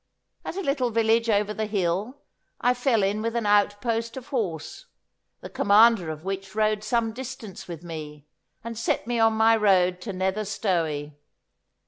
At 0.43 0.55
a 0.55 0.61
little 0.63 0.89
village 0.89 1.29
over 1.29 1.53
the 1.53 1.67
hill 1.67 2.21
I 2.59 2.73
fell 2.73 3.03
in 3.03 3.21
with 3.21 3.35
an 3.35 3.45
outpost 3.45 4.17
of 4.17 4.29
horse, 4.29 4.87
the 5.41 5.47
commander 5.51 6.09
of 6.09 6.23
which 6.23 6.55
rode 6.55 6.83
some 6.83 7.13
distance 7.13 7.67
with 7.67 7.83
me, 7.83 8.25
and 8.63 8.75
set 8.75 9.05
me 9.05 9.19
on 9.19 9.33
my 9.33 9.55
road 9.55 10.01
to 10.01 10.11
Nether 10.11 10.43
Stowey. 10.43 11.13